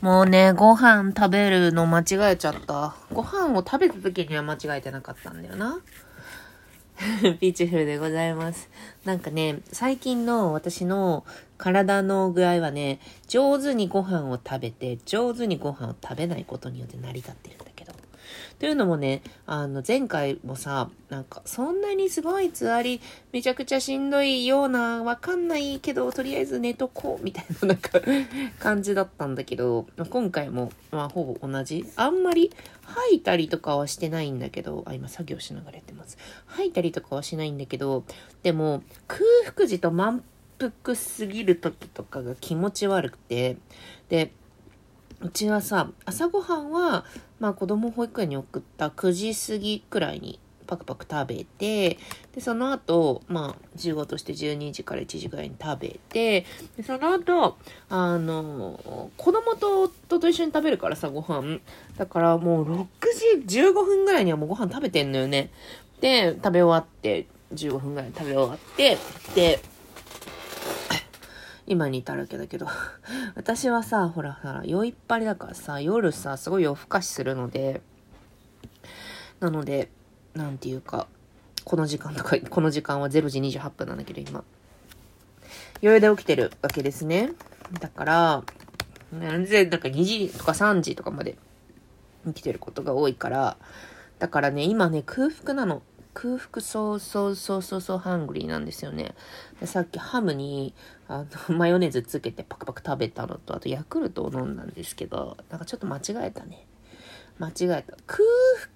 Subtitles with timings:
[0.00, 2.94] もうね、ご飯食べるの間違えちゃった。
[3.12, 5.78] ご飯を食べた時には間違えてなかったんだよな。
[7.38, 8.70] ピーチフルでございます。
[9.04, 11.26] なんかね、最近の私の
[11.58, 17.92] 体の具合はね、上手にご飯を食べて、上手にご飯を食べないことによって成り立ってるんだけど。
[18.60, 23.00] というのもね、あの、前回もさ、なんか、そんなにすごいつわり、
[23.32, 28.02] めちゃくちゃしんどいような、わかんないけど、とりあえず寝とこう、みたいな、なんか、
[28.58, 31.86] 感じだったんだけど、今回も、まあ、ほぼ同じ。
[31.96, 36.18] あんまり、吐いたりとかはしてないんだけど、あ、今作業しながらやってます。
[36.44, 38.04] 吐いたりとかはしないんだけど、
[38.42, 40.22] でも、空腹時と満
[40.58, 43.56] 腹すぎる時とかが気持ち悪くて、
[44.10, 44.32] で、
[45.22, 47.04] うちはさ、朝ごはんは、
[47.40, 51.98] まあ子供保育園に送った9時過ぎくらいにパクパク食べて、
[52.32, 61.60] で、その後、まあ、仕事して12時から1時ぐらいに食べて、で、その後、あの、子供と夫と一緒に食べるからさ、ご飯。
[61.98, 62.86] だからもう6
[63.46, 65.50] 時15分ぐらいにはもうご飯食べてんのよね。
[66.00, 68.96] で、食べ終わって、15分ぐらい食べ終わって、
[69.34, 69.60] で、
[71.70, 72.66] 今に至るわけだけど、
[73.36, 77.80] 私はさ、ほら、ほら、酔いっぱりだからさ、夜さ、すごい夜更かしするので、
[79.38, 79.88] なので、
[80.34, 81.06] なんていうか、
[81.62, 84.42] この時間とか、この時間は0時28分なんだけど、今。
[85.80, 87.34] 余裕で起きてるわけですね。
[87.78, 88.42] だから、
[89.12, 91.38] 全然、なんか2時とか3時とかまで
[92.26, 93.56] 起きてることが多いから、
[94.18, 95.82] だからね、今ね、空腹なの。
[96.12, 99.14] 空腹そうそうそうそうそうハングリーなんですよね。
[99.60, 100.74] でさっきハムに
[101.08, 106.66] あの マヨネーズつけてパクパク食べたのと、あとヤクルトを飲んだんですけど、なんかちょっと間違えたね。
[107.38, 107.96] 間違えた。
[108.06, 108.22] 空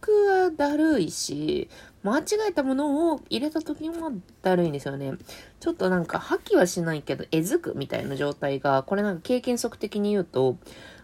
[0.00, 1.68] 腹はだるいし、
[2.02, 5.12] 間違えたものを入れた時もだるいんですよね。
[5.60, 10.56] ちょっとなんか吐きはしないけど、えずくみたいな状態が、これなんか経験則的に言うと、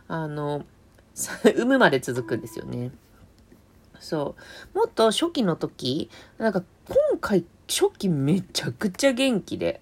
[0.08, 0.64] あの、
[1.14, 2.90] 産むまで続くんですよね。
[4.00, 4.34] そ
[4.74, 4.78] う。
[4.78, 9.80] もっと初期の時、なんか今回初期めちゃくちゃ元気で。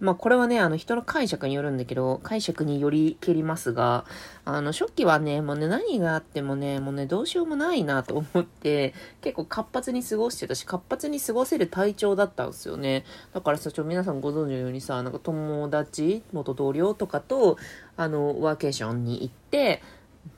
[0.00, 4.04] まあこれはね、あの人の解釈によるんだけど、解釈によりけりますが、
[4.44, 13.04] あの初期はね、もうね、何があってもね、もうね、どうしようもないなと思って、結構活発に過ごしてたし、活発に過ごせる体調だったんですよね。
[13.34, 17.56] だからさ、ちょ、皆さんご存知のようにさ、なんか友達、元同僚とかと、
[17.96, 19.82] あの、ワーケーションに行って、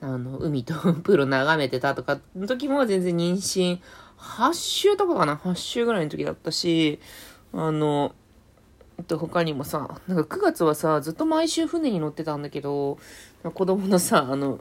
[0.00, 3.80] あの、海とプール眺めてたとかの時も全然妊娠
[4.18, 7.00] 8週とかかな ?8 週ぐらいの時だったし、
[7.52, 8.14] あの、
[8.98, 12.98] あと他にもさ、なんか9月はさ、ずっと毎週船に乗ってたんだけど、
[13.54, 14.60] 子供のさ、あの、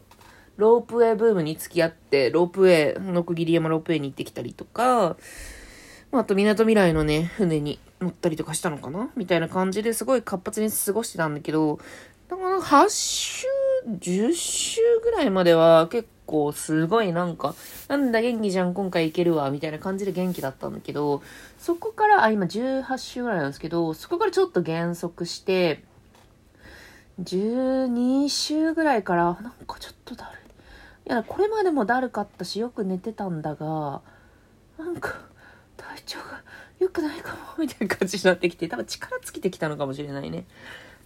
[0.58, 5.18] ロープウェイブームに付き合って、ロープウェイ、のくぎり山ロープウェイに行ってきたりとか、
[6.12, 9.10] まあ、あと、港未来のね、船に乗ったりとかしたのかな？
[9.16, 11.80] みたいな感じですごい活発に過ごしてたんだけど、
[12.30, 13.48] だから8週、
[13.98, 17.56] 10週ぐらいまでは結構すごいなんか、
[17.88, 21.24] なんだ元気じゃん、今回いけるわ、みたいな感じで元気だったんだけど、
[21.58, 25.84] そこから、あ、今18週ぐらいなんですけど、そこからちょっと減速して、
[27.24, 30.40] 12週ぐらいから、なんかちょっとだる
[31.08, 31.10] い。
[31.10, 34.02] いや、これまでもだるかったし、よく寝てたんだが、
[34.78, 35.16] なんか、
[35.76, 36.44] 体調が
[36.80, 40.46] 良くないかも、みたいな感じになってきて、多分力尽きてきたのかもしれないね。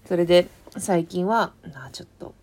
[0.06, 2.36] それで、最近は、なあ、ちょっと、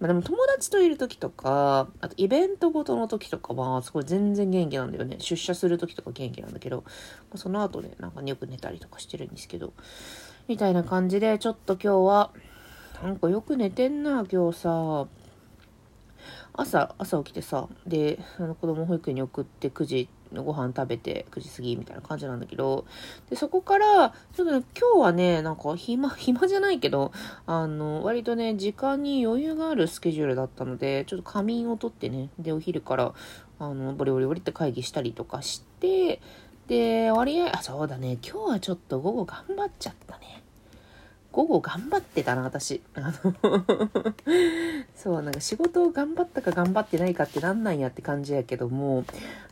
[0.00, 5.16] まあでも友達といる時とか、あとイベントごとの時とかは、すごい全然元気なんだよね。
[5.18, 6.84] 出社する時とか元気なんだけど、
[7.34, 9.74] その後ね、なんかよく寝たりとかしてるんですけど、
[10.48, 12.30] みたいな感じで、ちょっと今日は、
[13.02, 15.06] なんかよく寝てんな、今日さ。
[16.52, 22.84] 朝、朝起きてさ、で、あの子供保育園に送って9時のご飯食べて9時過ぎみたいな感じなんだけど、
[23.28, 27.12] で、そこから、ちょっとね、今日はね、なんか暇、 暇じゃないけど、
[27.46, 33.12] あの、割とね、時間に余裕があるスケジュールだったので、ちょっと仮眠をとってね、で、お昼から、
[33.58, 36.20] あの、ボリボリボリって会議したりとかして、
[36.68, 40.39] で、割合、あ、そうだね、今日はちょっと午後頑張っちゃったね。
[41.32, 42.82] 午後頑張ってたな、私。
[42.94, 43.12] あの
[44.96, 49.04] そう、なんか仕事を頑張ったか頑張ってないかってなんなんやって感じやけども、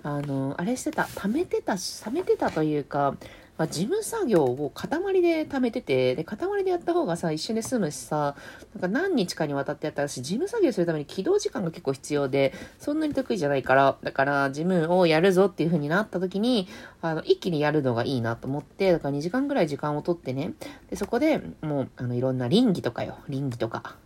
[0.02, 3.14] あの、あれしてた、溜めてた溜、めてたというか、
[3.58, 4.88] まあ、事務作業を塊
[5.20, 8.36] で貯めてて、で、塊でやった方がさ、一緒に済むしさ、
[8.74, 16.68] なんか何日かにわたってやったらし、事務作業するために起動時間が結構必要で、そんなに得意じゃないから、だから、事務をやるぞっていう風になった時に、
[17.02, 20.52] あの、一気にやるのがいいなと思って、だから2時間ぐらい時間をとってね、
[20.88, 23.96] で、そこでもう、あの、いろんな倫理とかよ、倫理とか。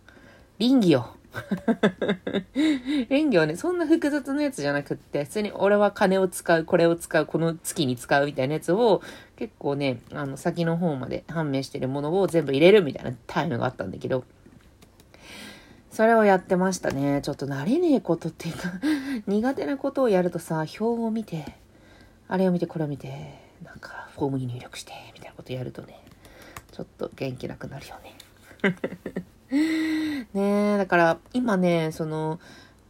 [0.57, 1.15] 倫理よ。
[3.09, 9.01] 倫理はね、そんな複雑なやつじゃなくって、普通に俺は金を使う、これを使う、この月に使うみたいなやつを、
[9.35, 14.23] 結構ね、あの、先の方まで判明してるものを全部入れるみたいなタイムがあったんだけど、
[15.91, 17.21] それをやってましたね。
[17.21, 18.71] ちょっと慣れねえことっていうか
[19.27, 21.55] 苦手なことをやるとさ、表を見て、
[22.27, 25.99] あれを見て、これを見て、なんか、フォームに入力して、みたいなことやるとね、
[26.71, 28.15] ちょっと元気なくなるよね。
[30.33, 32.39] ねえ、だから今ね、その、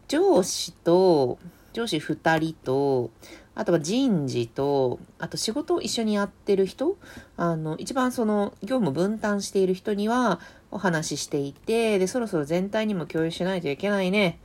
[0.07, 1.37] 上司と、
[1.73, 3.11] 上司2人と、
[3.55, 6.97] あとは人事と、あと仕事を一緒にやってる人、
[7.35, 10.39] あの、一番その業務分担している人には
[10.71, 14.39] お話ししていて、で、そろそろ全体にも共有しないといけないね、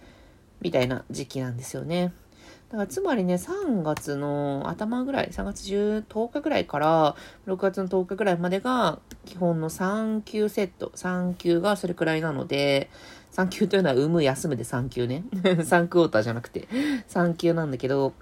[0.61, 2.13] みたいな時期なんですよね。
[2.71, 7.17] だからつまりね、3月の頭ぐらい、3月10、10日ぐらいから、
[7.47, 8.99] 6月の10日ぐらいまでが、
[9.29, 12.89] 基本の3級セット、3級がそれくらいなので、
[13.33, 15.23] 3級というのは産む、休むで3級ね。
[15.43, 16.67] 3クォーターじゃなくて、
[17.09, 18.15] 3級なんだけど、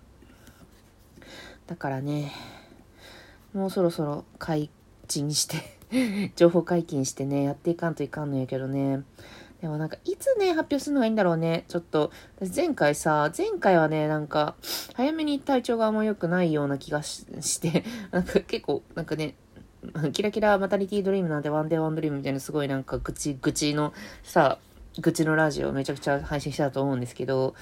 [1.69, 2.33] だからね、
[3.55, 4.69] もうそろそろ解
[5.07, 5.79] 禁して
[6.35, 9.05] 情報解禁してね、やっていかんといかんのやけどね。
[9.61, 11.65] でもなんか、いつね、発表するのがいいんだろうね。
[11.69, 12.11] ちょっと、
[12.55, 14.57] 前回さ、前回はね、なんか、
[14.95, 19.35] 早めに体調があんま良くないような気がして、なんか結構、なんかね、
[20.13, 23.93] キラキラマタニティドリームなんてワンデーワンドリームみたいなすごいなんか愚痴、愚痴の
[24.23, 24.59] さ、
[24.99, 27.55] 愚痴のラジオめちゃくちゃ配信したと思うんですけど、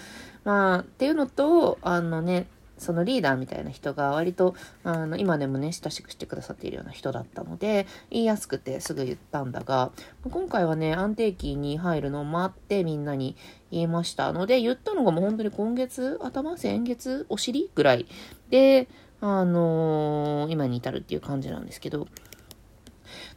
[0.44, 2.47] まあ、っていうのと、あのね、
[2.79, 9.93] そのリーダーみたいな人が割と、あの、今でもね、親しくしてくださっているような人だったので、言いやすくてすぐ言ったんだが、
[10.29, 13.37] 今回はね、安定期に入るのを待ってみんなに
[13.70, 18.06] 言いましたので、言ったのがもう本当に今月、頭、先月、お尻ぐらい
[18.50, 18.88] で、
[19.26, 22.09] あのー、今に至るっていう感じなんですけど、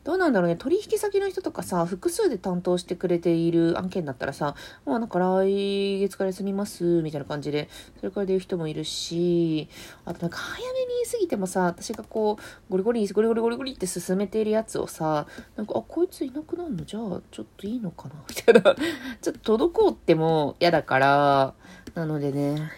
[0.04, 0.57] どうなんだろうね。
[0.57, 4.56] 取引先の人とかさ、複数で担当してくれている案件だったらさ、
[4.86, 7.69] まあなんか来月から休みます、みたいな感じで、
[8.00, 9.69] それからで言う人もいるし、
[10.04, 15.25] あとなんか早めに言い過ぎてもさ、私がこう、ゴリゴリ、ゴリゴリゴリゴリって進めているやつをさ、
[15.56, 16.83] なんか、あ、こいついなくなるの？
[16.83, 18.16] じゃあ、ちょっといいのかな？
[18.28, 18.75] みたいな。
[19.22, 21.54] ちょっと滞っても嫌だから、
[21.95, 22.72] なのでね、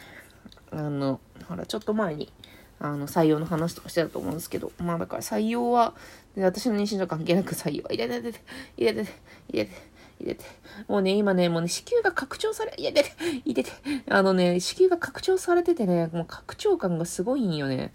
[0.69, 2.31] あの、ほら、ちょっと前に、
[2.79, 5.93] あの、採用の話とかしてたと思うんですけど、まあだから採用は、
[6.37, 8.41] 私の妊娠と関係なく採用は入れて、入れて、
[8.77, 9.11] 入れて、
[9.49, 9.71] 入れて、
[10.19, 10.45] 入れて。
[10.87, 13.11] もうね、今ね、もうね、子宮が拡張され、入れて、
[13.45, 13.71] 入れて、
[14.09, 17.91] あのね、子宮が拡張されててね、もう拡張感がすごいんよね。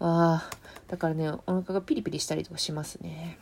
[0.00, 0.56] ああ、
[0.88, 3.38] だからね、お腹がピリピリしたりとかしますね。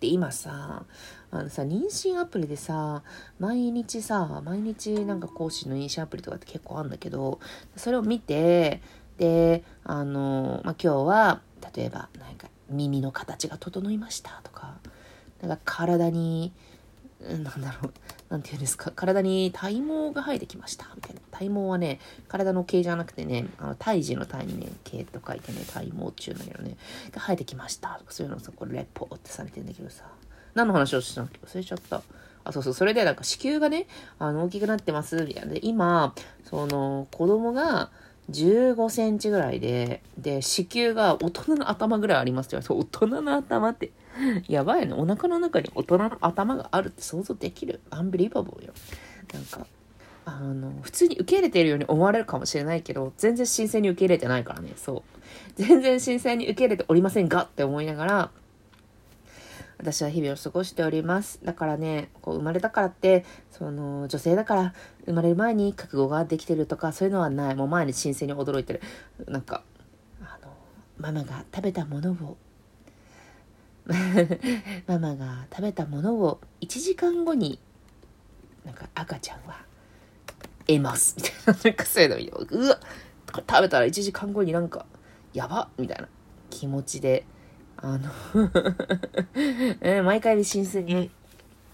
[0.00, 0.84] で、今さ、
[1.30, 3.02] あのさ、妊娠アプリでさ、
[3.38, 7.40] 毎日さ、毎日なんか講師の妊娠アプリとかって結構あるんだけど、
[7.76, 8.80] それを見て、
[9.18, 11.40] で、あの、まあ、今日は、
[11.74, 14.76] 例えば、なんか、耳の形が整いましたとか、
[15.42, 16.52] なんか体に、
[17.20, 17.92] なんだろう、
[18.28, 21.20] なんていうんですか、体に体毛が生えてきました、みたいな。
[21.32, 21.98] 体毛はね、
[22.28, 26.76] 体の毛じゃなくてね、あの、胎児の体にね、毛と書いてね、体毛っていうんだけどね、
[27.10, 30.04] が生えてきましたとか、そういうのさ、これレポってされてんだけどさ、
[30.54, 31.28] 何の話をしたの？
[31.28, 32.02] 忘れちゃった。
[32.44, 33.86] あ、そうそう、それでなんか子宮がね、
[34.18, 35.54] あの、大きくなってます、みたいな。
[35.54, 36.14] で、今、
[36.44, 37.90] その、子供が、
[38.30, 43.90] 15センチぐらいで、で、子宮が大人の頭ぐらいありますって言われて、大人の頭って、
[44.48, 44.92] やばいね。
[44.94, 47.80] お腹の中に大人の頭があるって想像できる。
[47.90, 48.72] アンビリバボーよ。
[49.32, 49.66] なんか、
[50.24, 55.02] あの、普通に受け入れているように思われるかもしれないけど、全然新鮮に受け入れてないからね、そう。
[55.56, 58.30] 全然新鮮に受け入れておりませんがって思いながら、
[59.78, 61.40] 私は日々を過ごしております。
[61.44, 64.74] だからね、こう生まれたからって、その女性だから
[65.06, 67.54] 生まれる前に覚悟ができてるとかそういうのはない。
[67.54, 68.82] もう毎日新鮮に驚いてる。
[69.26, 69.62] なんか、
[70.20, 70.52] あの、
[70.98, 72.36] ママが食べたものを
[74.86, 77.58] ママが食べたものを1時間後に
[78.64, 79.64] なんか赤ちゃんは
[80.66, 82.80] 得ますみたいななんかそういうのようわ
[83.34, 84.84] 食べたら1時間後になんか
[85.32, 86.08] やばみたいな
[86.50, 87.24] 気持ちで
[87.80, 88.10] あの
[89.80, 91.10] えー、毎回新鮮に、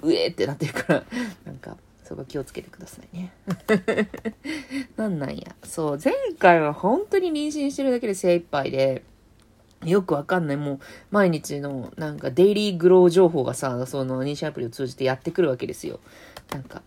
[0.02, 1.04] うえってなってるから、
[1.46, 3.32] なんか、そこ気をつけてくださいね。
[4.96, 5.56] なんなんや。
[5.64, 9.02] そう、前回は本当に妊娠してるだけで精一杯で、
[9.84, 10.56] よくわかんない。
[10.56, 10.80] もう、
[11.10, 16.00] 毎日の、なんか、デイリーグロー情報がさ、その、妊娠アプリを通じてやってくるわけですよ。
[16.50, 16.82] なんか、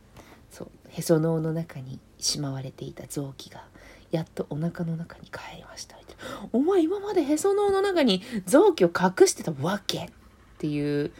[0.51, 3.63] そう、へその緒の中にしまわれていた臓器が、
[4.11, 5.97] やっとお腹の中に帰りました。
[6.51, 10.09] お前今までへその緒の中に臓器を隠してたわけっ
[10.57, 11.11] ていう、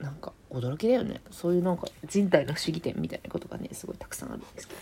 [0.00, 1.20] なんか驚きだよね。
[1.30, 4.80] そういうなんか人体の不思議点みたいなことがね、すごいたくさんあるんですけど。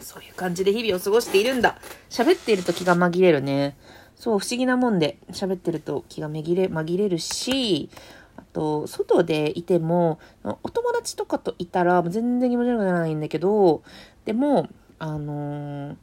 [0.00, 1.78] そういう感じで日々を過ごしているんだ。
[2.10, 3.76] 喋っていると気が紛れるね。
[4.14, 7.90] そう、不思議なもんで、喋ってると気が紛れ、紛れるし、
[8.36, 10.18] あと、外でいても、
[10.62, 13.82] お友達とかといたら全然気持ち悪くならないんだけど、
[14.24, 14.68] でも、
[14.98, 15.96] あのー、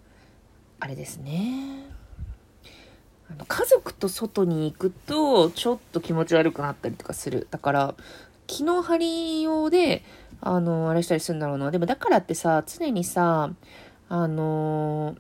[0.79, 1.92] あれですね。
[3.47, 7.47] 家族と外に行くと、ちょっと気持ち悪くなったりとかする。
[7.51, 7.95] だから、
[8.47, 10.03] 気の張り用で、
[10.41, 11.71] あの、あれしたりするんだろうな。
[11.71, 13.51] でもだからってさ、常にさ、
[14.09, 15.15] あの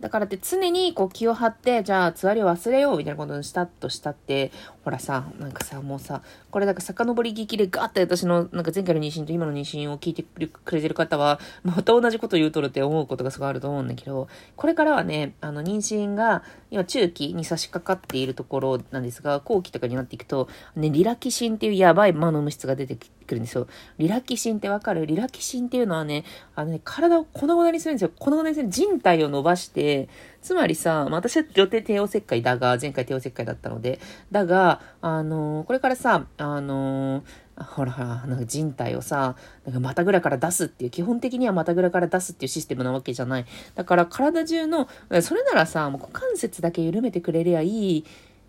[0.00, 4.52] だからって常にこう気を張って、じゃあつわりを忘れようみたいなことにしたとしたって、
[4.84, 23.66] ほらさ、なんかさ、もうさ、これなんか遡り聞きでガーって私のなんか前回の妊娠と今の妊娠を聞いてくれてる方は、また同じこと言うとるって思うことがすごいあると思うんだけど、これからはね、あの妊娠が今中期に差し掛かっているところなんですが、後期とかになっていくと、ね、リラキシンっていうやばい魔の物質が出てきてくるんですよ。
[23.98, 25.04] リラキシンってわかる？
[25.06, 28.10] リラキシンっていうのはね、あのね、体を粉々にするんですよ。
[28.18, 30.08] 粉々にする人体を伸ばして、
[30.40, 33.98] つまりさ、まあ、私は女帝帝王切開だが、前回帝王切開だったので、
[34.30, 43.46] だが、あのー、これからさ、あのー、ほらほら、なんか人体をさ、なんか股ぐから出すっていう、基本的には股ぐらから出すっていうシステムなわけじゃない。
[43.74, 44.88] だから体中の、
[45.20, 48.04] それならさ、もう股関節だけ緩めてくれりゃいい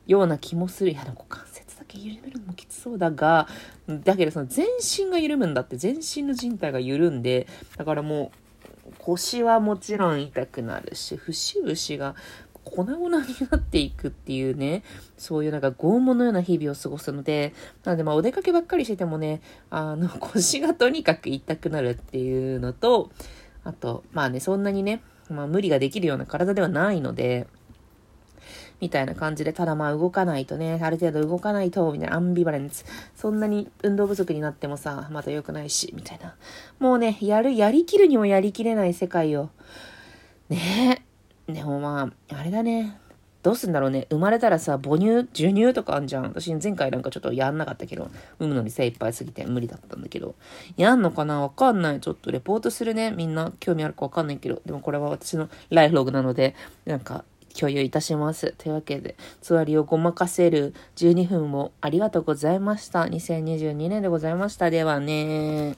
[0.06, 0.92] ような気もする。
[0.92, 1.57] いや、でも股関節
[1.88, 3.48] け緩めるのもきつそうだが、
[3.88, 8.32] だけどその全身が緩むんだって、全身の人体が緩んで、だからも
[8.90, 12.16] う、腰はもちろん痛くなるし、節々が
[12.64, 14.84] 粉々になっていくっていうね、
[15.18, 17.54] そういうなんか拷問のような日々を過ごすので、
[17.84, 23.10] なのでまあお出かけばっかりしててもね、あの腰がとにかく痛くなるっていうのと、
[23.64, 27.48] あと、まあね、そんなにね、まあ無理ができるような体ではないので、
[28.80, 32.86] みたいな感じで、ただまあ動かないとね、ある程度動かないと、みたいなアンビバレンス。
[33.16, 36.36] そんなに運動不足になってもさ、また良くないし、みたいな。
[36.80, 39.50] もうね、やる、やりきるにもやりきれない世界を。
[40.50, 41.04] ね
[41.48, 41.54] え。
[41.54, 43.00] でもまあ、あれだね。
[43.44, 44.08] どうすんだろうね。
[44.10, 46.24] 生まれたらさ、母乳、授乳とかあんじゃん。
[46.24, 50.36] 私前回なんかちょっとやんなかったけど、産むのに精一杯すぎて無理だったんだけど。
[50.76, 51.40] やんのかな？
[51.40, 52.02] わかんない。
[52.02, 53.12] ちょっとレポートするね。
[53.12, 54.62] みんな興味あるかわかんないけど。
[54.66, 56.56] でもこれは私のライフログなので、
[56.86, 57.24] なんか
[57.58, 58.54] 共有いたします。
[58.58, 63.04] というわけで、つわりをごまかせる12分もありがとうございました。
[63.04, 64.70] 2022年でございました。
[64.70, 65.76] ではね